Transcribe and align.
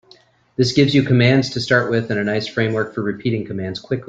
This 0.55 0.71
gives 0.73 0.95
you 0.95 1.03
commands 1.03 1.51
to 1.51 1.59
start 1.61 1.91
with 1.91 2.09
and 2.09 2.19
a 2.19 2.23
nice 2.23 2.47
framework 2.47 2.95
for 2.95 3.03
repeating 3.03 3.45
commands 3.45 3.79
quickly. 3.79 3.99